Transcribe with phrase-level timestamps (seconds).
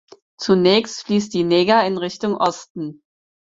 [0.35, 3.03] Zunächst fließt die Neger in Richtung Osten.